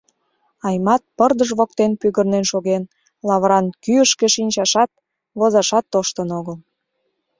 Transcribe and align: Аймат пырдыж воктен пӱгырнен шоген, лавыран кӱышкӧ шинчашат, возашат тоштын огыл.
Аймат 0.67 1.03
пырдыж 1.17 1.49
воктен 1.59 1.91
пӱгырнен 2.01 2.45
шоген, 2.51 2.83
лавыран 3.27 3.65
кӱышкӧ 3.83 4.27
шинчашат, 4.35 4.89
возашат 5.39 5.85
тоштын 5.93 6.29
огыл. 6.39 6.57